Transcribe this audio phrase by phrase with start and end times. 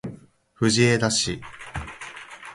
[0.55, 1.39] 藤枝市